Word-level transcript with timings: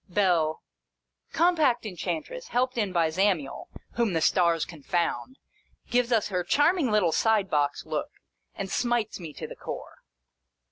Bell. 0.09 0.63
Compact 1.31 1.85
Enchantress, 1.85 2.47
helped 2.47 2.75
in 2.75 2.91
by 2.91 3.09
Zamiel, 3.11 3.67
(whom 3.97 4.13
the 4.13 4.19
stars 4.21 4.65
confound!) 4.65 5.37
gives 5.91 6.11
us 6.11 6.29
her 6.29 6.43
charming 6.43 6.89
little 6.89 7.11
side 7.11 7.51
box 7.51 7.85
look, 7.85 8.09
and 8.55 8.71
smites 8.71 9.19
me 9.19 9.31
to 9.33 9.45
the 9.45 9.55
core. 9.55 9.99